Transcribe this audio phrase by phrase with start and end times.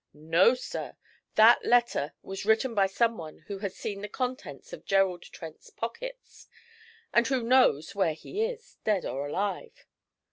[0.15, 0.95] No, sir,
[1.35, 6.47] that letter was written by someone who has seen the contents of Gerald Trent's pockets,
[7.13, 9.85] and who knows where he is, dead or alive.'